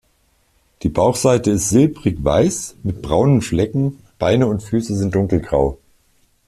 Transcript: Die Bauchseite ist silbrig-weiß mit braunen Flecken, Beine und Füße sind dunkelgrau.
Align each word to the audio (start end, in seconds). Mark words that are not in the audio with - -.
Die 0.81 0.89
Bauchseite 0.89 1.51
ist 1.51 1.69
silbrig-weiß 1.69 2.77
mit 2.81 3.03
braunen 3.03 3.43
Flecken, 3.43 3.99
Beine 4.17 4.47
und 4.47 4.63
Füße 4.63 4.95
sind 4.95 5.13
dunkelgrau. 5.13 5.77